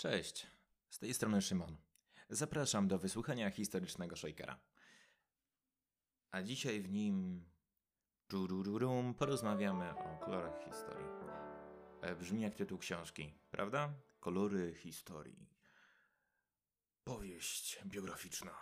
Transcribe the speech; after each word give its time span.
Cześć, 0.00 0.46
z 0.90 0.98
tej 0.98 1.14
strony 1.14 1.42
Szymon. 1.42 1.76
Zapraszam 2.30 2.88
do 2.88 2.98
wysłuchania 2.98 3.50
historycznego 3.50 4.16
Shakera. 4.16 4.60
A 6.30 6.42
dzisiaj 6.42 6.80
w 6.80 6.90
nim 6.90 7.44
czurururum, 8.28 9.14
porozmawiamy 9.14 9.90
o 9.98 10.18
kolorach 10.24 10.64
historii. 10.64 11.06
E, 12.02 12.16
Brzmi 12.16 12.40
jak 12.42 12.54
tytuł 12.54 12.78
książki, 12.78 13.34
prawda? 13.50 13.94
Kolory 14.20 14.74
historii. 14.74 15.48
Powieść 17.04 17.80
biograficzna. 17.86 18.54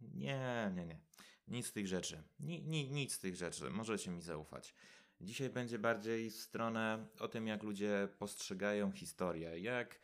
Nie, 0.00 0.72
nie, 0.74 0.86
nie. 0.86 1.00
Nic 1.48 1.66
z 1.66 1.72
tych 1.72 1.86
rzeczy. 1.86 2.22
Ni, 2.40 2.62
ni, 2.62 2.90
nic 2.90 3.14
z 3.14 3.18
tych 3.18 3.36
rzeczy. 3.36 3.70
Możecie 3.70 4.10
mi 4.10 4.22
zaufać. 4.22 4.74
Dzisiaj 5.20 5.50
będzie 5.50 5.78
bardziej 5.78 6.30
w 6.30 6.36
stronę 6.36 7.06
o 7.18 7.28
tym, 7.28 7.46
jak 7.46 7.62
ludzie 7.62 8.08
postrzegają 8.18 8.92
historię. 8.92 9.58
Jak, 9.58 10.00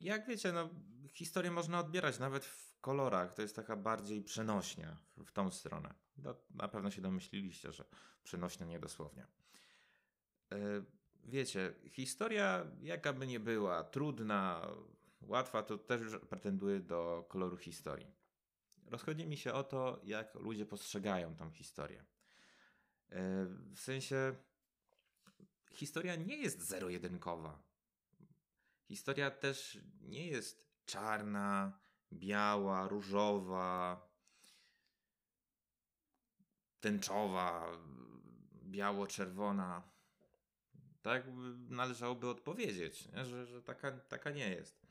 jak 0.00 0.26
wiecie, 0.26 0.52
no, 0.52 0.68
historię 1.08 1.50
można 1.50 1.80
odbierać 1.80 2.18
nawet 2.18 2.44
w 2.44 2.80
kolorach. 2.80 3.34
To 3.34 3.42
jest 3.42 3.56
taka 3.56 3.76
bardziej 3.76 4.22
przenośnia 4.22 4.96
w, 5.24 5.32
tą 5.32 5.50
stronę. 5.50 5.94
Na 6.50 6.68
pewno 6.68 6.90
się 6.90 7.02
domyśliliście, 7.02 7.72
że 7.72 7.84
przenośnia 8.22 8.66
nie 8.66 8.80
dosłownie. 8.80 9.26
E, 10.52 10.56
wiecie, 11.24 11.74
historia, 11.90 12.66
jaka 12.82 13.12
by 13.12 13.26
nie 13.26 13.40
była, 13.40 13.84
trudna, 13.84 14.66
łatwa, 15.20 15.62
to 15.62 15.78
też 15.78 16.00
już 16.00 16.18
pretenduje 16.18 16.80
do 16.80 17.26
koloru 17.28 17.56
historii. 17.56 18.14
Rozchodzi 18.86 19.26
mi 19.26 19.36
się 19.36 19.52
o 19.52 19.64
to, 19.64 20.00
jak 20.04 20.34
ludzie 20.34 20.66
postrzegają 20.66 21.36
tą 21.36 21.50
historię. 21.50 22.04
E, 23.10 23.46
W 23.74 23.80
sensie, 23.80 24.34
historia 25.70 26.16
nie 26.16 26.36
jest 26.36 26.62
zero-jedynkowa. 26.62 27.69
Historia 28.90 29.30
też 29.30 29.78
nie 30.00 30.26
jest 30.26 30.70
czarna, 30.86 31.80
biała, 32.12 32.88
różowa, 32.88 34.08
tęczowa, 36.80 37.78
biało-czerwona. 38.62 39.90
Tak 41.02 41.24
należałoby 41.68 42.28
odpowiedzieć? 42.28 43.08
Że, 43.24 43.46
że 43.46 43.62
taka, 43.62 43.92
taka 43.92 44.30
nie 44.30 44.50
jest. 44.50 44.86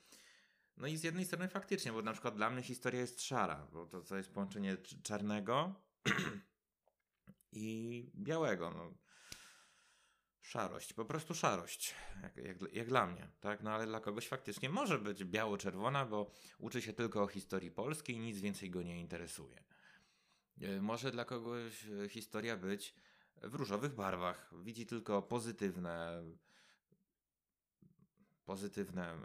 No 0.78 0.88
i 0.88 0.98
z 0.98 1.04
jednej 1.04 1.26
strony 1.26 1.48
faktycznie, 1.48 1.92
bo 1.92 2.02
na 2.02 2.14
przykład 2.14 2.36
dla 2.36 2.50
mnie 2.50 2.62
historia 2.64 3.02
jest 3.02 3.22
szara, 3.22 3.68
bo 3.72 3.86
to, 3.86 4.02
to 4.02 4.18
jest 4.18 4.34
połączenie 4.34 4.78
cz- 4.78 5.02
czarnego 5.02 5.76
i 7.52 8.12
białego. 8.16 8.72
No. 8.72 8.94
Szarość, 10.50 10.94
po 10.94 11.06
prostu 11.06 11.36
szarość, 11.36 11.96
jak, 12.24 12.38
jak, 12.38 12.74
jak 12.74 12.88
dla 12.88 13.08
mnie, 13.08 13.28
tak? 13.40 13.64
No 13.64 13.72
ale 13.72 13.86
dla 13.86 14.00
kogoś 14.00 14.28
faktycznie 14.28 14.70
może 14.70 15.00
być 15.00 15.24
biało-czerwona, 15.24 16.06
bo 16.06 16.32
uczy 16.60 16.82
się 16.82 16.94
tylko 16.94 17.24
o 17.24 17.28
historii 17.28 17.72
polskiej 17.72 18.16
i 18.16 18.20
nic 18.20 18.40
więcej 18.40 18.70
go 18.70 18.84
nie 18.84 19.00
interesuje. 19.00 19.64
E, 20.62 20.82
Może 20.82 21.12
dla 21.12 21.26
kogoś 21.26 21.86
e, 21.86 22.10
historia 22.10 22.58
być 22.58 22.96
w 23.42 23.54
różowych 23.54 23.96
barwach. 23.96 24.54
Widzi 24.64 24.86
tylko 24.86 25.22
pozytywne, 25.22 26.24
pozytywne 28.46 29.14
e, 29.14 29.20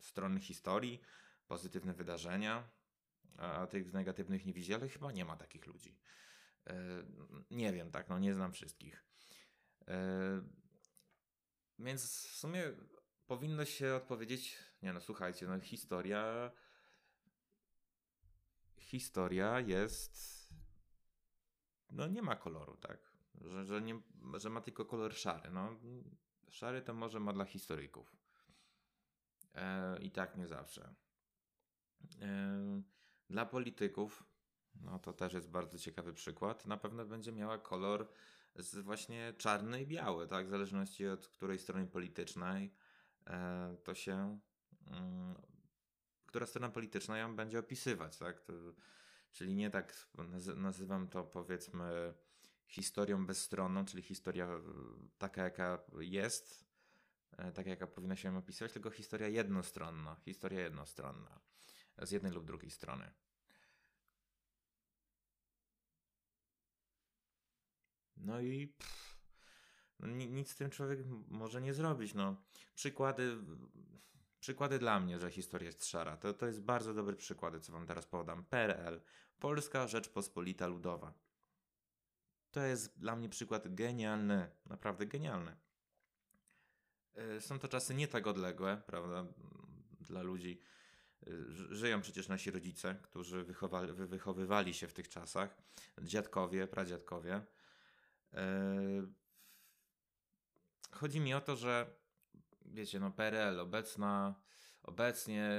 strony 0.00 0.40
historii, 0.40 1.00
pozytywne 1.48 1.94
wydarzenia, 1.94 2.68
a 3.36 3.66
tych 3.66 3.92
negatywnych 3.92 4.46
nie 4.46 4.52
widzi, 4.52 4.74
ale 4.74 4.88
chyba 4.88 5.12
nie 5.12 5.24
ma 5.24 5.36
takich 5.36 5.66
ludzi. 5.66 5.98
Nie 7.50 7.72
wiem, 7.72 7.90
tak, 7.90 8.08
no 8.08 8.18
nie 8.18 8.34
znam 8.34 8.52
wszystkich. 8.52 9.09
E, 9.90 10.42
Więc 11.78 12.02
w 12.26 12.36
sumie 12.36 12.72
powinno 13.26 13.64
się 13.64 13.94
odpowiedzieć, 13.94 14.58
nie 14.82 14.92
no 14.92 15.00
słuchajcie, 15.00 15.46
no 15.46 15.60
historia 15.60 16.50
historia 18.76 19.60
jest 19.60 20.40
no 21.92 22.06
nie 22.06 22.22
ma 22.22 22.36
koloru, 22.36 22.76
tak? 22.76 22.98
Że, 23.40 23.64
że, 23.64 23.82
nie, 23.82 24.00
że 24.34 24.50
ma 24.50 24.60
tylko 24.60 24.84
kolor 24.84 25.14
szary. 25.14 25.50
No, 25.50 25.76
szary 26.48 26.82
to 26.82 26.94
może 26.94 27.20
ma 27.20 27.32
dla 27.32 27.44
historyków. 27.44 28.16
E, 29.54 29.98
I 30.02 30.10
tak 30.10 30.36
nie 30.36 30.46
zawsze. 30.46 30.94
E, 32.20 32.82
dla 33.30 33.46
polityków, 33.46 34.24
no 34.74 34.98
to 34.98 35.12
też 35.12 35.32
jest 35.32 35.50
bardzo 35.50 35.78
ciekawy 35.78 36.12
przykład, 36.12 36.66
na 36.66 36.76
pewno 36.76 37.06
będzie 37.06 37.32
miała 37.32 37.58
kolor 37.58 38.08
z 38.62 38.78
właśnie 38.78 39.34
czarny 39.38 39.82
i 39.82 39.86
biały, 39.86 40.26
tak? 40.26 40.46
W 40.46 40.50
zależności 40.50 41.06
od 41.06 41.28
której 41.28 41.58
strony 41.58 41.86
politycznej 41.86 42.74
e, 43.26 43.76
to 43.84 43.94
się. 43.94 44.38
Mm, 44.86 45.34
która 46.26 46.46
strona 46.46 46.68
polityczna 46.68 47.18
ją 47.18 47.36
będzie 47.36 47.58
opisywać, 47.58 48.18
tak? 48.18 48.40
To, 48.40 48.52
czyli 49.32 49.54
nie 49.54 49.70
tak 49.70 50.08
nazy- 50.14 50.56
nazywam 50.56 51.08
to 51.08 51.24
powiedzmy 51.24 52.14
historią 52.66 53.26
bezstronną, 53.26 53.84
czyli 53.84 54.02
historia 54.02 54.46
e, 54.46 54.60
taka 55.18 55.44
jaka 55.44 55.78
jest, 56.00 56.64
e, 57.38 57.52
taka 57.52 57.70
jaka 57.70 57.86
powinna 57.86 58.16
się 58.16 58.28
ją 58.28 58.36
opisywać, 58.38 58.72
tylko 58.72 58.90
historia 58.90 59.28
jednostronna, 59.28 60.16
historia 60.24 60.60
jednostronna 60.60 61.40
z 62.02 62.10
jednej 62.10 62.32
lub 62.32 62.44
drugiej 62.44 62.70
strony. 62.70 63.12
No 68.24 68.40
i 68.40 68.68
pff, 68.68 69.16
no 69.98 70.06
ni- 70.06 70.30
nic 70.30 70.50
z 70.50 70.56
tym 70.56 70.70
człowiek 70.70 71.00
może 71.28 71.60
nie 71.60 71.74
zrobić. 71.74 72.14
No. 72.14 72.36
Przykłady, 72.74 73.36
przykłady 74.40 74.78
dla 74.78 75.00
mnie, 75.00 75.18
że 75.18 75.30
historia 75.30 75.66
jest 75.66 75.86
szara. 75.86 76.16
To, 76.16 76.34
to 76.34 76.46
jest 76.46 76.60
bardzo 76.62 76.94
dobry 76.94 77.16
przykład, 77.16 77.64
co 77.64 77.72
wam 77.72 77.86
teraz 77.86 78.06
podam. 78.06 78.44
PRL. 78.44 79.00
Polska 79.38 79.88
Rzeczpospolita 79.88 80.66
Ludowa. 80.66 81.14
To 82.50 82.60
jest 82.60 82.98
dla 83.00 83.16
mnie 83.16 83.28
przykład 83.28 83.74
genialny. 83.74 84.50
Naprawdę 84.66 85.06
genialny. 85.06 85.56
Y, 87.36 87.40
Są 87.40 87.58
to 87.58 87.68
czasy 87.68 87.94
nie 87.94 88.08
tak 88.08 88.26
odległe, 88.26 88.82
prawda, 88.86 89.26
dla 90.00 90.22
ludzi. 90.22 90.60
Ży- 91.48 91.74
Żyją 91.76 92.00
przecież 92.00 92.28
nasi 92.28 92.50
rodzice, 92.50 92.96
którzy 93.02 93.44
wychowali, 93.44 93.92
wy- 93.92 94.06
wychowywali 94.06 94.74
się 94.74 94.88
w 94.88 94.92
tych 94.92 95.08
czasach. 95.08 95.56
Dziadkowie, 96.02 96.66
pradziadkowie. 96.66 97.42
Yy, 98.32 99.20
Chodzi 101.00 101.20
mi 101.20 101.34
o 101.34 101.40
to, 101.40 101.56
że 101.56 101.86
wiecie, 102.64 103.00
no 103.00 103.10
PRL 103.10 103.60
obecna, 103.60 104.34
obecnie 104.82 105.50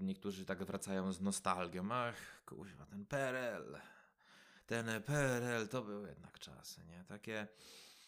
niektórzy 0.00 0.44
tak 0.44 0.64
wracają 0.64 1.12
z 1.12 1.20
nostalgią. 1.20 1.88
Ach, 1.92 2.44
kurwa, 2.44 2.86
ten 2.86 3.06
PRL, 3.06 3.76
ten 4.66 5.02
PRL 5.02 5.68
to 5.68 5.82
były 5.82 6.08
jednak 6.08 6.38
czasy, 6.38 6.84
nie? 6.84 7.04
Takie, 7.08 7.48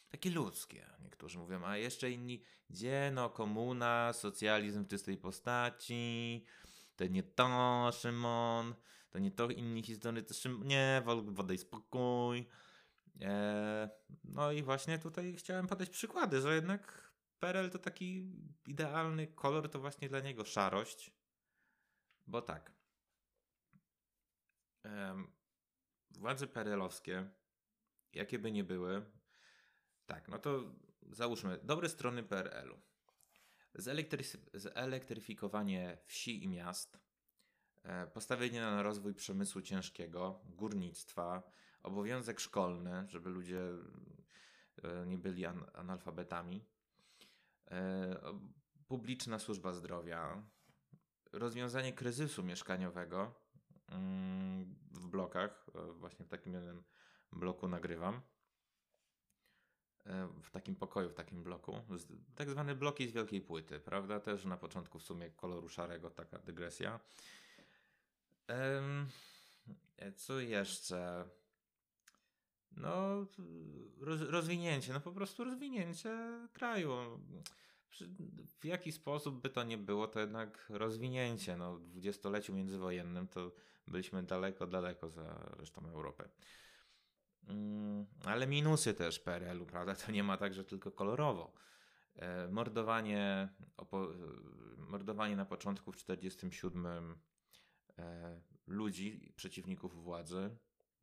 takie 0.09 0.31
ludzkie, 0.31 0.87
niektórzy 1.03 1.39
mówią, 1.39 1.65
a 1.65 1.77
jeszcze 1.77 2.11
inni, 2.11 2.43
gdzie 2.71 3.11
no 3.15 3.31
komuna, 3.31 4.13
socjalizm 4.13 4.85
w 4.85 4.89
czystej 4.89 5.17
postaci, 5.17 6.45
to 6.97 7.07
nie 7.07 7.23
to, 7.23 7.91
Szymon, 7.93 8.75
to 9.11 9.19
nie 9.19 9.31
to, 9.31 9.51
inni 9.51 9.83
historycy, 9.83 10.35
Szymon, 10.35 10.67
nie, 10.67 11.03
wol- 11.07 11.35
wodaj 11.35 11.59
spokój. 11.59 12.47
Eee, 13.21 13.89
no 14.25 14.53
i 14.53 14.63
właśnie 14.63 14.99
tutaj 14.99 15.37
chciałem 15.37 15.67
podać 15.67 15.91
przykłady, 15.91 16.41
że 16.41 16.55
jednak 16.55 17.13
PRL 17.39 17.71
to 17.71 17.79
taki 17.79 18.33
idealny 18.67 19.27
kolor, 19.27 19.71
to 19.71 19.81
właśnie 19.81 20.09
dla 20.09 20.21
niego 20.21 20.45
szarość. 20.45 21.11
Bo 22.27 22.43
tak. 22.43 22.73
Władze 26.11 26.47
PRL-owskie, 26.47 27.31
jakie 28.13 28.39
by 28.39 28.53
nie 28.53 28.65
były, 28.65 29.11
tak, 30.07 30.29
no 30.29 30.39
to 30.39 30.75
załóżmy 31.03 31.59
dobre 31.63 31.89
strony 31.89 32.23
PRL-u. 32.23 32.81
Zelektry- 33.75 34.39
zelektryfikowanie 34.55 35.99
wsi 36.07 36.45
i 36.45 36.49
miast, 36.49 36.97
e, 36.97 37.04
postawienie 38.15 38.61
na 38.61 38.83
rozwój 38.83 39.15
przemysłu 39.15 39.63
ciężkiego, 39.63 40.41
górnictwa, 40.45 41.43
obowiązek 41.83 42.41
szkolny, 42.41 43.05
żeby 43.09 43.31
ludzie 43.31 43.61
e, 44.83 45.07
nie 45.07 45.19
byli 45.19 45.47
an- 45.47 45.71
analfabetami, 45.75 46.65
e, 47.71 48.17
publiczna 48.89 49.39
służba 49.39 49.73
zdrowia, 49.73 50.43
rozwiązanie 51.33 51.93
kryzysu 51.93 52.43
mieszkaniowego 52.43 53.35
mm, 53.89 54.75
w 54.91 55.09
blokach, 55.09 55.67
e, 55.75 55.93
właśnie 55.93 56.25
w 56.25 56.29
takim 56.29 56.55
jednym 56.55 56.85
bloku 57.33 57.69
nagrywam, 57.69 58.21
e, 60.07 60.29
w 60.43 60.51
takim 60.51 60.77
pokoju, 60.77 61.11
w 61.11 61.15
takim 61.15 61.43
bloku, 61.43 61.81
tak 62.35 62.51
zwane 62.51 62.75
bloki 62.75 63.09
z 63.09 63.13
wielkiej 63.13 63.41
płyty, 63.41 63.81
prawda? 63.81 64.21
Też 64.21 64.45
na 64.45 64.57
początku 64.57 64.99
w 64.99 65.03
sumie 65.03 65.31
koloru 65.31 65.69
szarego, 65.69 66.11
taka 66.11 66.39
dygresja. 66.39 67.01
E, 68.49 70.13
co 70.13 70.41
jeszcze? 70.41 71.25
No, 72.77 73.27
roz, 74.01 74.21
rozwinięcie, 74.21 74.93
no 74.93 75.01
po 75.01 75.13
prostu 75.13 75.45
rozwinięcie 75.45 76.19
kraju. 76.53 77.21
w 78.61 78.65
jaki 78.65 78.93
sposób 78.93 79.43
by 79.43 79.51
to 79.51 79.65
nie 79.65 79.79
było, 79.79 80.09
to 80.09 80.21
jednak 80.21 80.67
rozwinięcie. 80.69 81.57
No, 81.57 81.77
w 81.77 81.87
dwudziestoleciu 81.87 82.55
międzywojennym 82.55 83.29
to 83.29 83.53
byliśmy 83.87 84.23
daleko, 84.23 84.67
daleko 84.67 85.11
za 85.11 85.55
resztą 85.59 85.89
Europy. 85.89 86.29
Mm, 87.49 88.07
ale 88.25 88.47
minusy 88.47 88.95
też 88.95 89.19
PRL-u, 89.19 89.67
prawda? 89.67 89.95
To 89.95 90.13
nie 90.13 90.25
ma 90.25 90.37
tak, 90.37 90.55
że 90.55 90.65
tylko 90.65 90.91
kolorowo. 90.91 91.53
E, 92.17 92.49
mordowanie, 92.49 93.49
mordowanie 94.79 95.37
na 95.37 95.45
początku 95.45 95.93
w 95.93 95.97
1947 95.97 96.87
e, 96.87 97.34
ludzi, 98.67 99.33
przeciwników 99.37 100.05
władzy, 100.05 100.57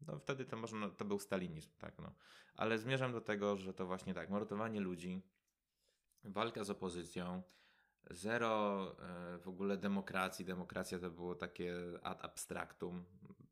no 0.08 0.20
wtedy 0.20 0.46
to 0.46 0.58
można, 0.58 0.90
to 0.90 1.06
był 1.06 1.20
stalinizm, 1.20 1.72
tak 1.78 2.00
no. 2.00 2.14
Ale 2.56 2.80
zmierzam 2.80 3.12
do 3.12 3.22
tego, 3.22 3.58
że 3.58 3.74
to 3.74 3.86
właśnie 3.86 4.14
tak, 4.14 4.30
mordowanie 4.30 4.80
ludzi, 4.80 5.22
walka 6.24 6.64
z 6.64 6.70
opozycją, 6.70 7.44
zero 8.10 8.86
e, 9.00 9.38
w 9.38 9.48
ogóle 9.48 9.78
demokracji. 9.78 10.46
Demokracja 10.46 11.00
to 11.00 11.12
było 11.12 11.36
takie 11.36 11.76
ad 12.04 12.26
abstractum 12.26 13.06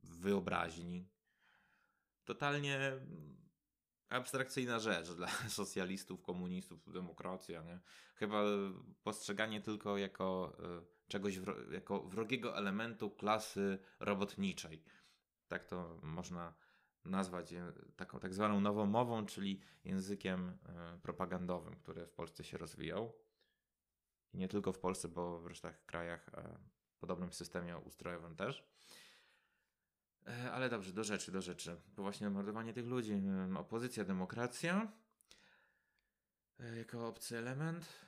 wyobraźni. 0.03 1.09
Totalnie 2.25 2.99
abstrakcyjna 4.09 4.79
rzecz 4.79 5.09
dla 5.09 5.27
socjalistów, 5.59 6.21
komunistów, 6.21 6.93
demokracja, 6.93 7.63
nie? 7.63 7.79
Chyba 8.15 8.43
postrzeganie 9.03 9.61
tylko 9.61 9.97
jako 9.97 10.57
e, 11.09 11.11
czegoś, 11.11 11.39
jako 11.71 12.03
wrogiego 12.03 12.57
elementu 12.57 13.09
klasy 13.09 13.79
robotniczej. 13.99 14.83
Tak 15.47 15.65
to 15.65 15.99
można 16.03 16.53
nazwać 17.05 17.53
taką 17.95 18.19
tak 18.19 18.33
zwaną 18.33 18.61
nową 18.61 18.85
mową, 18.85 19.25
czyli 19.25 19.61
językiem 19.83 20.57
e, 20.65 20.99
propagandowym, 21.01 21.75
który 21.75 22.07
w 22.07 22.11
Polsce 22.11 22.43
się 22.43 22.57
rozwijał. 22.57 23.13
I 24.33 24.37
nie 24.37 24.47
tylko 24.47 24.73
w 24.73 24.79
Polsce, 24.79 25.07
bo 25.07 25.39
w 25.39 25.47
resztach 25.47 25.85
krajach 25.85 26.29
e, 26.33 26.57
w 26.91 26.97
podobnym 26.99 27.33
systemie 27.33 27.77
ustrojowym 27.77 28.35
też. 28.35 28.69
E, 30.27 30.51
ale 30.51 30.69
dobrze, 30.69 30.93
do 30.93 31.03
rzeczy, 31.03 31.31
do 31.31 31.41
rzeczy. 31.41 31.81
Bo 31.95 32.03
właśnie 32.03 32.29
mordowanie 32.29 32.73
tych 32.73 32.85
ludzi, 32.85 33.21
opozycja, 33.57 34.03
demokracja 34.03 34.91
jako 36.77 37.07
obcy 37.07 37.37
element. 37.37 37.99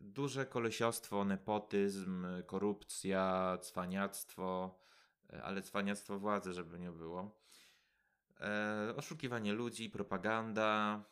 Duże 0.00 0.46
kolesiostwo, 0.46 1.24
nepotyzm, 1.24 2.26
korupcja, 2.46 3.58
cwaniactwo, 3.60 4.80
E, 5.32 5.42
ale 5.42 5.62
cwaniactwo 5.62 6.18
władzy, 6.18 6.52
żeby 6.52 6.78
nie 6.78 6.90
było. 6.90 7.30
E, 8.40 8.94
oszukiwanie 8.96 9.52
ludzi, 9.52 9.90
propaganda. 9.90 11.04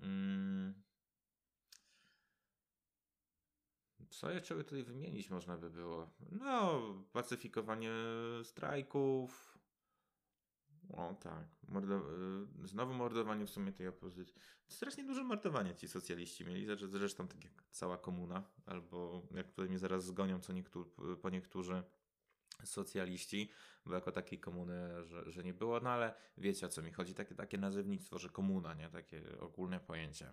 Mm. 0.00 0.74
Co 4.10 4.30
jeszcze 4.30 4.54
by 4.54 4.64
tutaj 4.64 4.84
wymienić 4.84 5.30
można 5.30 5.56
by 5.56 5.70
było? 5.70 6.10
No, 6.32 6.82
pacyfikowanie 7.12 7.90
strajków. 8.44 9.55
O 10.88 11.14
tak. 11.14 11.48
Mordo 11.68 11.96
e, 11.96 12.02
znowu 12.64 12.94
mordowanie 12.94 13.46
w 13.46 13.50
sumie 13.50 13.72
tej 13.72 13.88
opozycji. 13.88 14.34
Strasznie 14.68 15.04
dużo 15.04 15.24
mordowania 15.24 15.74
ci 15.74 15.88
socjaliści 15.88 16.44
mieli. 16.44 16.66
Zresztą 16.88 17.28
tak 17.28 17.44
jak 17.44 17.64
cała 17.70 17.98
komuna. 17.98 18.44
Albo 18.66 19.22
jak 19.30 19.48
tutaj 19.48 19.68
mnie 19.68 19.78
zaraz 19.78 20.04
zgonią 20.04 20.40
co 20.40 20.52
niektórzy, 20.52 20.90
po 21.22 21.30
niektórzy 21.30 21.82
socjaliści, 22.64 23.50
bo 23.86 23.94
jako 23.94 24.12
takiej 24.12 24.40
komuny, 24.40 25.04
że, 25.04 25.30
że 25.30 25.42
nie 25.42 25.54
było, 25.54 25.80
no 25.80 25.90
ale 25.90 26.14
wiecie 26.38 26.66
o 26.66 26.68
co 26.68 26.82
mi 26.82 26.92
chodzi, 26.92 27.14
takie, 27.14 27.34
takie 27.34 27.58
nazewnictwo, 27.58 28.18
że 28.18 28.28
komuna, 28.28 28.74
nie? 28.74 28.88
Takie 28.88 29.40
ogólne 29.40 29.80
pojęcie. 29.80 30.32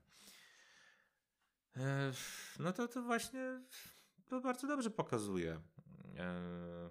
E, 1.78 2.12
no 2.60 2.74
to 2.74 2.88
to 2.88 3.02
właśnie 3.02 3.62
to 4.28 4.42
bardzo 4.42 4.68
dobrze 4.68 4.90
pokazuje 4.90 5.62
e, 6.18 6.90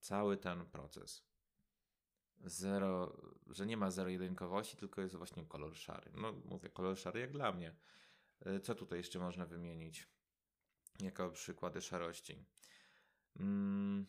cały 0.00 0.36
ten 0.36 0.66
proces. 0.66 1.28
Zero, 2.44 3.16
że 3.46 3.66
nie 3.66 3.76
ma 3.76 3.90
zero-jedynkowości, 3.90 4.76
tylko 4.76 5.00
jest 5.00 5.16
właśnie 5.16 5.46
kolor 5.46 5.76
szary. 5.76 6.10
No 6.14 6.32
mówię, 6.44 6.70
kolor 6.70 6.98
szary 6.98 7.20
jak 7.20 7.32
dla 7.32 7.52
mnie. 7.52 7.76
E, 8.40 8.60
co 8.60 8.74
tutaj 8.74 8.98
jeszcze 8.98 9.18
można 9.18 9.46
wymienić 9.46 10.08
jako 11.00 11.30
przykłady 11.30 11.80
szarości? 11.80 12.44
Mm, 13.40 14.06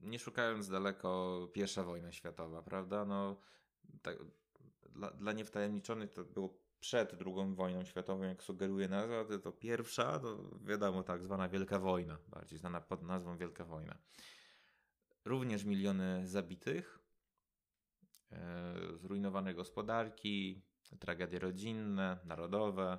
nie 0.00 0.18
szukając 0.18 0.68
daleko, 0.68 1.48
pierwsza 1.52 1.84
wojna 1.84 2.12
światowa, 2.12 2.62
prawda? 2.62 3.04
No, 3.04 3.40
tak, 4.02 4.18
dla, 4.90 5.10
dla 5.10 5.32
niewtajemniczonych 5.32 6.12
to 6.12 6.24
było 6.24 6.66
przed 6.80 7.14
drugą 7.14 7.54
wojną 7.54 7.84
światową, 7.84 8.22
jak 8.22 8.42
sugeruje 8.42 8.88
nazwa, 8.88 9.24
to, 9.24 9.38
to 9.38 9.52
pierwsza, 9.52 10.18
to 10.18 10.50
wiadomo, 10.64 11.02
tak 11.02 11.22
zwana 11.22 11.48
Wielka 11.48 11.78
Wojna, 11.78 12.18
bardziej 12.28 12.58
znana 12.58 12.80
pod 12.80 13.02
nazwą 13.02 13.36
Wielka 13.36 13.64
Wojna. 13.64 13.98
Również 15.26 15.64
miliony 15.64 16.26
zabitych, 16.26 16.98
e, 18.32 18.74
zrujnowane 18.96 19.54
gospodarki, 19.54 20.62
tragedie 21.00 21.38
rodzinne, 21.38 22.18
narodowe, 22.24 22.98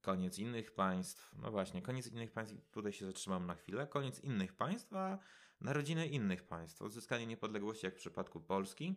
koniec 0.00 0.38
innych 0.38 0.74
państw. 0.74 1.34
No 1.38 1.50
właśnie, 1.50 1.82
koniec 1.82 2.06
innych 2.06 2.32
państw, 2.32 2.70
tutaj 2.70 2.92
się 2.92 3.06
zatrzymam 3.06 3.46
na 3.46 3.54
chwilę. 3.54 3.86
Koniec 3.86 4.20
innych 4.20 4.56
państw, 4.56 4.92
a 4.92 5.18
narodziny 5.60 6.06
innych 6.06 6.42
państw. 6.44 6.82
Odzyskanie 6.82 7.26
niepodległości, 7.26 7.86
jak 7.86 7.94
w 7.94 7.98
przypadku 7.98 8.40
Polski. 8.40 8.94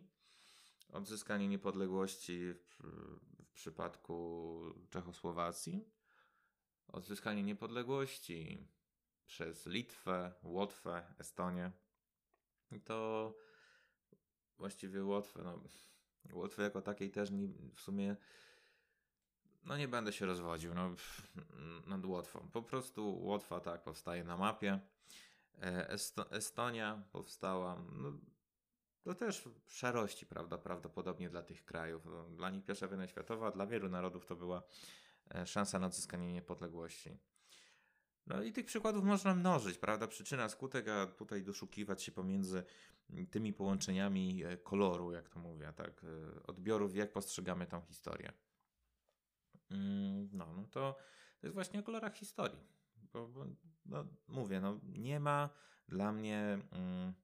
Odzyskanie 0.88 1.48
niepodległości 1.48 2.54
w, 2.54 2.82
w 3.44 3.52
przypadku 3.52 4.60
Czechosłowacji. 4.90 5.84
Odzyskanie 6.88 7.42
niepodległości 7.42 8.68
przez 9.26 9.66
Litwę, 9.66 10.34
Łotwę, 10.42 11.14
Estonię. 11.18 11.85
To 12.84 13.34
właściwie 14.58 15.04
Łotwę, 15.04 15.42
no, 15.42 15.60
Łotwę 16.32 16.62
jako 16.62 16.82
takiej 16.82 17.10
też 17.10 17.30
nie, 17.30 17.48
w 17.74 17.80
sumie 17.80 18.16
no 19.66 19.76
nie 19.76 19.88
będę 19.88 20.12
się 20.12 20.26
rozwodził 20.26 20.74
no, 20.74 20.94
nad 21.86 22.04
Łotwą. 22.04 22.48
Po 22.52 22.62
prostu 22.62 23.18
Łotwa 23.18 23.60
tak 23.60 23.82
powstaje 23.82 24.24
na 24.24 24.36
mapie. 24.36 24.80
E, 25.62 25.90
Esto 25.90 26.30
Estonia 26.30 27.02
powstała, 27.12 27.82
no, 27.92 28.12
to 29.02 29.14
też 29.14 29.48
szarości, 29.66 30.26
prawda, 30.26 30.58
prawdopodobnie 30.58 31.30
dla 31.30 31.42
tych 31.42 31.64
krajów. 31.64 32.04
No, 32.04 32.28
dla 32.28 32.50
nich 32.50 32.64
pierwsza 32.64 32.88
wojna 32.88 33.06
światowa, 33.06 33.50
dla 33.50 33.66
wielu 33.66 33.88
narodów 33.88 34.26
to 34.26 34.36
była 34.36 34.62
e, 35.34 35.46
szansa 35.46 35.78
na 35.78 35.86
odzyskanie 35.86 36.32
niepodległości. 36.32 37.18
No 38.26 38.42
i 38.42 38.52
tych 38.52 38.66
przykładów 38.66 39.04
można 39.04 39.34
mnożyć, 39.34 39.78
prawda? 39.78 40.06
Przyczyna, 40.06 40.48
skutek, 40.48 40.88
a 40.88 41.06
tutaj 41.06 41.42
doszukiwać 41.42 42.02
się 42.02 42.12
pomiędzy 42.12 42.64
tymi 43.30 43.52
połączeniami 43.52 44.44
e, 44.44 44.56
koloru, 44.56 45.12
jak 45.12 45.28
to 45.28 45.38
mówię, 45.38 45.72
tak, 45.76 46.06
odbiorów, 46.46 46.96
jak 46.96 47.12
postrzegamy 47.12 47.66
tą 47.66 47.80
historię. 47.80 48.32
Mm, 49.70 50.28
no, 50.32 50.52
no 50.56 50.64
to, 50.70 50.96
to 51.40 51.46
jest 51.46 51.54
właśnie 51.54 51.80
o 51.80 51.82
kolorach 51.82 52.14
historii. 52.14 52.60
Bo, 53.12 53.28
bo 53.28 53.46
no, 53.86 54.06
mówię, 54.28 54.60
no, 54.60 54.80
nie 54.82 55.20
ma 55.20 55.50
dla 55.88 56.12
mnie 56.12 56.58
mm, 56.70 57.14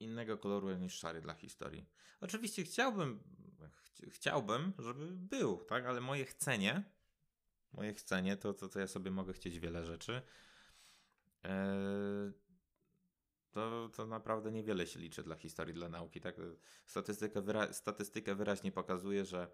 innego 0.00 0.38
koloru 0.38 0.76
niż 0.76 0.94
szary 0.94 1.20
dla 1.20 1.34
historii. 1.34 1.86
Oczywiście 2.20 2.64
chciałbym, 2.64 3.20
ch 3.72 4.00
chciałbym, 4.08 4.72
żeby 4.78 5.06
był, 5.10 5.64
tak, 5.64 5.86
ale 5.86 6.00
moje 6.00 6.24
chcenie, 6.24 6.84
moje 7.74 7.94
chcenie, 7.94 8.36
to, 8.36 8.54
to, 8.54 8.68
to 8.68 8.80
ja 8.80 8.86
sobie 8.86 9.10
mogę 9.10 9.32
chcieć 9.32 9.58
wiele 9.58 9.84
rzeczy. 9.84 10.22
Eee, 11.44 12.32
to, 13.50 13.90
to 13.96 14.06
naprawdę 14.06 14.52
niewiele 14.52 14.86
się 14.86 15.00
liczy 15.00 15.22
dla 15.22 15.36
historii, 15.36 15.74
dla 15.74 15.88
nauki. 15.88 16.20
Tak? 16.20 16.36
Statystyka, 16.86 17.40
wyra 17.40 17.72
statystyka 17.72 18.34
wyraźnie 18.34 18.72
pokazuje, 18.72 19.24
że 19.24 19.50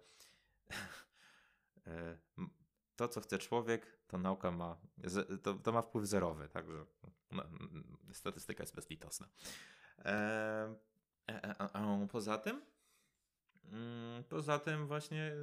e, 1.87 2.17
to, 2.95 3.07
co 3.07 3.21
chce 3.21 3.37
człowiek, 3.37 3.99
to 4.07 4.17
nauka 4.17 4.51
ma, 4.51 4.77
to, 5.43 5.53
to 5.53 5.71
ma 5.71 5.81
wpływ 5.81 6.05
zerowy, 6.05 6.49
także 6.49 6.85
no, 7.31 7.43
statystyka 8.13 8.63
jest 8.63 8.75
bezlitosna. 8.75 9.27
E, 10.05 10.75
e, 11.29 11.55
a, 11.59 11.71
a, 11.71 12.07
poza 12.07 12.37
tym, 12.37 12.61
mm, 13.63 14.23
poza 14.23 14.59
tym 14.59 14.87
właśnie 14.87 15.35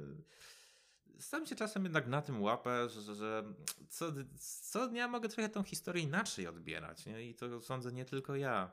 Staram 1.19 1.45
się 1.45 1.55
czasem 1.55 1.83
jednak 1.83 2.07
na 2.07 2.21
tym 2.21 2.41
łapę, 2.41 2.89
że, 2.89 3.15
że 3.15 3.43
co, 3.89 4.11
co 4.61 4.87
dnia 4.87 5.07
mogę 5.07 5.29
trochę 5.29 5.49
tą 5.49 5.63
historię 5.63 6.03
inaczej 6.03 6.47
odbierać. 6.47 7.05
Nie? 7.05 7.29
I 7.29 7.35
to 7.35 7.61
sądzę 7.61 7.91
nie 7.91 8.05
tylko 8.05 8.35
ja. 8.35 8.71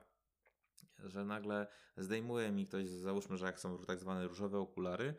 Że 1.05 1.25
nagle 1.25 1.67
zdejmuje 1.97 2.53
mi 2.53 2.67
ktoś, 2.67 2.89
załóżmy, 2.89 3.37
że 3.37 3.47
jak 3.47 3.61
są 3.61 3.79
tak 3.79 3.99
zwane 3.99 4.29
różowe 4.29 4.59
okulary 4.59 5.15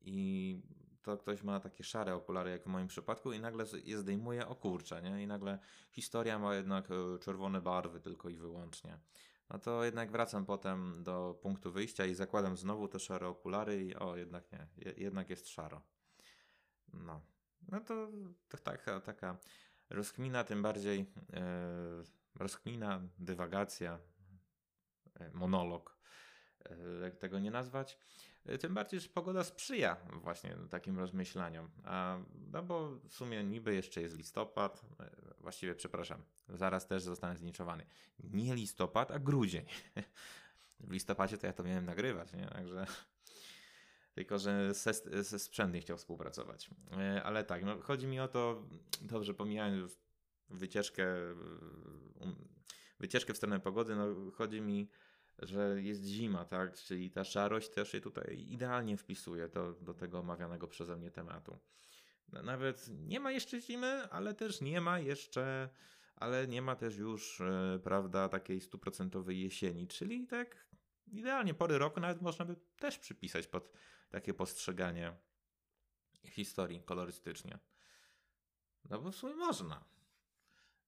i 0.00 0.58
to 1.02 1.16
ktoś 1.16 1.42
ma 1.42 1.60
takie 1.60 1.84
szare 1.84 2.14
okulary, 2.14 2.50
jak 2.50 2.64
w 2.64 2.66
moim 2.66 2.88
przypadku, 2.88 3.32
i 3.32 3.40
nagle 3.40 3.64
je 3.84 3.98
zdejmuje, 3.98 4.48
o 4.48 4.54
kurczę, 4.54 5.02
nie? 5.02 5.22
I 5.22 5.26
nagle 5.26 5.58
historia 5.90 6.38
ma 6.38 6.54
jednak 6.54 6.88
e, 6.90 7.18
czerwone 7.18 7.60
barwy 7.60 8.00
tylko 8.00 8.28
i 8.28 8.36
wyłącznie. 8.36 8.98
no 9.50 9.58
to 9.58 9.84
jednak 9.84 10.10
wracam 10.10 10.46
potem 10.46 11.02
do 11.02 11.38
punktu 11.42 11.72
wyjścia 11.72 12.06
i 12.06 12.14
zakładam 12.14 12.56
znowu 12.56 12.88
te 12.88 12.98
szare 12.98 13.28
okulary 13.28 13.84
i 13.84 13.94
o, 13.94 14.16
jednak 14.16 14.52
nie, 14.52 14.66
jednak 14.96 15.30
jest 15.30 15.48
szaro. 15.48 15.82
No, 16.92 17.20
no 17.68 17.80
to, 17.80 18.08
to 18.48 18.58
taka, 18.58 19.00
taka 19.00 19.36
rozkmina, 19.90 20.44
tym 20.44 20.62
bardziej 20.62 21.06
e, 21.32 21.42
rozkmina, 22.34 23.00
dywagacja, 23.18 23.98
e, 25.14 25.30
monolog, 25.30 25.98
e, 26.64 26.76
jak 27.02 27.16
tego 27.16 27.38
nie 27.38 27.50
nazwać. 27.50 27.98
E, 28.46 28.58
tym 28.58 28.74
bardziej, 28.74 29.00
że 29.00 29.08
pogoda 29.08 29.44
sprzyja 29.44 29.96
właśnie 30.12 30.56
takim 30.70 30.98
rozmyślaniom. 30.98 31.70
A, 31.84 32.18
no 32.52 32.62
bo 32.62 32.90
w 32.90 33.14
sumie 33.14 33.44
niby 33.44 33.74
jeszcze 33.74 34.02
jest 34.02 34.16
listopad, 34.16 34.82
e, 35.00 35.10
właściwie 35.40 35.74
przepraszam, 35.74 36.22
zaraz 36.48 36.86
też 36.86 37.02
zostanę 37.02 37.36
zniczowany. 37.36 37.86
Nie 38.24 38.54
listopad, 38.54 39.10
a 39.10 39.18
grudzień. 39.18 39.64
W 40.80 40.92
listopadzie 40.92 41.38
to 41.38 41.46
ja 41.46 41.52
to 41.52 41.62
miałem 41.62 41.84
nagrywać, 41.84 42.32
nie? 42.32 42.46
Także 42.46 42.86
tylko 44.20 44.38
że 44.38 44.74
ze, 44.74 44.92
ze 45.22 45.38
sprzęt 45.38 45.74
nie 45.74 45.80
chciał 45.80 45.96
współpracować. 45.96 46.70
E, 46.92 47.22
ale 47.22 47.44
tak, 47.44 47.64
no, 47.64 47.80
chodzi 47.80 48.06
mi 48.06 48.20
o 48.20 48.28
to, 48.28 48.62
dobrze, 49.02 49.34
pomijając 49.34 49.98
wycieczkę, 50.48 51.04
um, 52.20 52.48
wycieczkę 52.98 53.34
w 53.34 53.36
stronę 53.36 53.60
pogody, 53.60 53.96
no, 53.96 54.30
chodzi 54.30 54.60
mi, 54.60 54.90
że 55.38 55.82
jest 55.82 56.04
zima, 56.04 56.44
tak? 56.44 56.74
Czyli 56.74 57.10
ta 57.10 57.24
szarość 57.24 57.70
też 57.70 57.92
się 57.92 58.00
tutaj 58.00 58.46
idealnie 58.48 58.96
wpisuje 58.96 59.48
do, 59.48 59.72
do 59.72 59.94
tego 59.94 60.18
omawianego 60.18 60.68
przeze 60.68 60.96
mnie 60.96 61.10
tematu. 61.10 61.58
Nawet 62.28 62.88
nie 62.88 63.20
ma 63.20 63.32
jeszcze 63.32 63.60
zimy, 63.60 64.08
ale 64.10 64.34
też 64.34 64.60
nie 64.60 64.80
ma 64.80 64.98
jeszcze, 64.98 65.68
ale 66.16 66.48
nie 66.48 66.62
ma 66.62 66.76
też 66.76 66.96
już, 66.96 67.40
e, 67.40 67.80
prawda, 67.84 68.28
takiej 68.28 68.60
stuprocentowej 68.60 69.40
jesieni, 69.40 69.88
czyli 69.88 70.26
tak 70.26 70.70
idealnie 71.06 71.54
pory 71.54 71.78
roku 71.78 72.00
nawet 72.00 72.22
można 72.22 72.44
by 72.44 72.56
też 72.78 72.98
przypisać 72.98 73.46
pod 73.46 73.72
takie 74.10 74.34
postrzeganie 74.34 75.16
historii 76.24 76.82
kolorystycznie. 76.82 77.58
No 78.84 79.00
bo 79.00 79.12
w 79.12 79.16
sumie 79.16 79.34
można. 79.34 79.84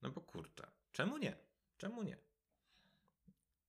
No 0.03 0.11
bo 0.11 0.21
kurczę, 0.21 0.71
czemu 0.93 1.19
nie? 1.19 1.37
Czemu 1.77 2.03
nie? 2.03 2.17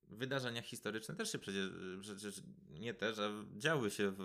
Wydarzenia 0.04 0.62
historyczne 0.62 1.16
też 1.16 1.32
się 1.32 1.40
przecież, 1.40 1.70
przecież 2.02 2.42
nie 2.70 2.94
też, 2.94 3.20
a 3.20 3.30
działy 3.58 3.92
się 3.92 4.12
w, 4.12 4.18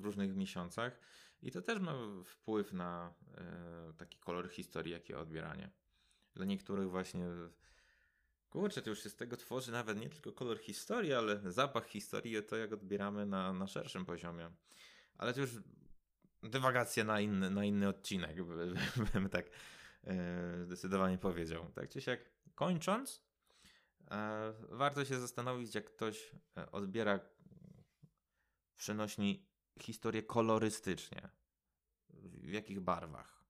w 0.00 0.04
różnych 0.04 0.36
miesiącach 0.36 1.00
i 1.42 1.50
to 1.50 1.62
też 1.62 1.78
ma 1.80 1.94
wpływ 2.24 2.72
na 2.72 3.14
e, 3.34 3.92
taki 3.96 4.18
kolor 4.18 4.50
historii, 4.50 4.92
jakie 4.92 5.18
odbieranie. 5.18 5.70
Dla 6.34 6.44
niektórych 6.44 6.90
właśnie 6.90 7.26
Kurczę, 8.50 8.82
to 8.82 8.90
już 8.90 9.02
się 9.02 9.10
z 9.10 9.16
tego 9.16 9.36
tworzy 9.36 9.72
nawet 9.72 9.98
nie 9.98 10.10
tylko 10.10 10.32
kolor 10.32 10.58
historii, 10.58 11.12
ale 11.12 11.52
zapach 11.52 11.86
historii, 11.86 12.42
to 12.42 12.56
jak 12.56 12.72
odbieramy 12.72 13.26
na, 13.26 13.52
na 13.52 13.66
szerszym 13.66 14.04
poziomie. 14.04 14.50
Ale 15.18 15.34
to 15.34 15.40
już 15.40 15.50
dywagacja 16.42 17.04
na 17.04 17.20
inny, 17.20 17.50
na 17.50 17.64
inny 17.64 17.88
odcinek, 17.88 18.36
bym 19.12 19.28
tak 19.28 19.46
e, 20.04 20.64
zdecydowanie 20.64 21.18
powiedział. 21.18 21.70
Tak 21.74 21.88
czy 21.88 22.00
siak, 22.00 22.20
kończąc, 22.54 23.22
e, 24.10 24.52
warto 24.68 25.04
się 25.04 25.20
zastanowić, 25.20 25.74
jak 25.74 25.84
ktoś 25.84 26.30
e, 26.56 26.72
odbiera 26.72 27.20
przenośni 28.76 29.46
historię 29.80 30.22
kolorystycznie. 30.22 31.28
W 32.24 32.52
jakich 32.52 32.80
barwach. 32.80 33.44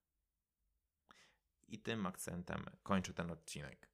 I 1.68 1.78
tym 1.78 2.06
akcentem 2.06 2.64
kończę 2.82 3.14
ten 3.14 3.30
odcinek. 3.30 3.89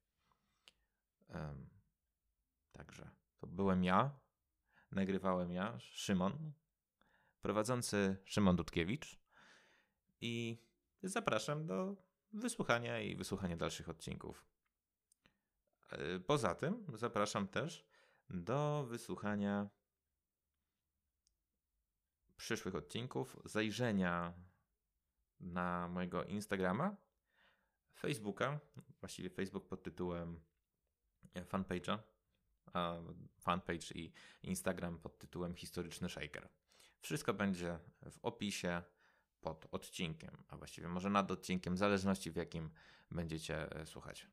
Także 2.71 3.09
to 3.37 3.47
byłem 3.47 3.83
ja, 3.83 4.19
nagrywałem 4.91 5.51
ja, 5.51 5.79
Szymon, 5.79 6.53
prowadzący 7.41 8.17
Szymon 8.25 8.55
Dudkiewicz 8.55 9.19
i 10.21 10.63
zapraszam 11.03 11.65
do 11.65 11.95
wysłuchania 12.33 12.99
i 12.99 13.15
wysłuchania 13.15 13.57
dalszych 13.57 13.89
odcinków. 13.89 14.45
E, 15.89 16.19
poza 16.19 16.55
tym 16.55 16.85
zapraszam 16.93 17.47
też 17.47 17.87
do 18.29 18.85
wysłuchania 18.89 19.69
przyszłych 22.37 22.75
odcinków, 22.75 23.37
zajrzenia 23.45 24.33
na 25.39 25.87
mojego 25.87 26.23
Instagrama, 26.23 26.95
Facebooka, 27.99 28.59
właściwie 28.99 29.29
Facebook 29.29 29.67
pod 29.67 29.83
tytułem 29.83 30.41
fanpage'a, 31.35 31.97
fanpage 33.39 33.91
i 33.95 34.13
Instagram 34.43 34.99
pod 34.99 35.17
tytułem 35.17 35.55
Historyczny 35.55 36.09
Shaker. 36.09 36.49
Wszystko 36.99 37.33
będzie 37.33 37.79
w 38.11 38.19
opisie 38.21 38.81
pod 39.41 39.67
odcinkiem, 39.71 40.43
a 40.47 40.57
właściwie 40.57 40.87
może 40.87 41.09
nad 41.09 41.31
odcinkiem, 41.31 41.75
w 41.75 41.77
zależności 41.77 42.31
w 42.31 42.35
jakim 42.35 42.69
będziecie 43.11 43.75
e, 43.75 43.85
słuchać 43.85 44.27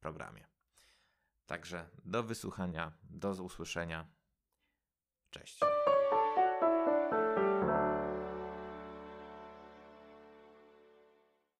programie. 0.00 0.46
Także 1.46 1.88
do 2.04 2.22
wysłuchania, 2.22 2.92
do 3.10 3.30
usłyszenia. 3.30 4.06
Cześć. 5.30 5.60